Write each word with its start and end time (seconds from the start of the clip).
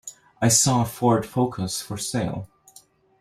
I 0.41 0.47
saw 0.47 0.81
a 0.81 0.85
Ford 0.85 1.27
Focus 1.27 1.79
for 1.79 1.95
sale. 1.95 2.49